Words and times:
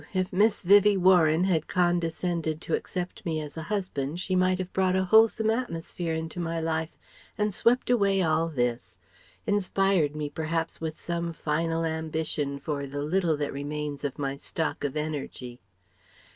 If 0.15 0.33
Miss 0.33 0.63
Vivie 0.63 0.97
Warren 0.97 1.43
had 1.43 1.67
condescended 1.67 2.59
to 2.61 2.73
accept 2.73 3.23
me 3.23 3.39
as 3.39 3.55
a 3.55 3.61
husband 3.69 4.19
she 4.19 4.35
might 4.35 4.57
have 4.57 4.73
brought 4.73 4.95
a 4.95 5.03
wholesome 5.05 5.51
atmosphere 5.51 6.15
into 6.15 6.39
my 6.39 6.59
life 6.59 6.97
and 7.37 7.53
swept 7.53 7.87
away 7.91 8.23
all 8.23 8.47
this... 8.49 8.97
inspired 9.45 10.15
me 10.15 10.27
perhaps 10.27 10.81
with 10.81 10.99
some 10.99 11.33
final 11.33 11.85
ambition 11.85 12.57
for 12.57 12.87
the 12.87 13.03
little 13.03 13.37
that 13.37 13.53
remains 13.53 14.03
of 14.03 14.17
my 14.17 14.35
stock 14.37 14.83
of 14.83 14.97
energy.... 14.97 15.59